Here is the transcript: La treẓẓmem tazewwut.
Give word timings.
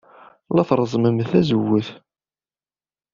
La 0.55 0.63
treẓẓmem 0.67 1.17
tazewwut. 1.31 1.87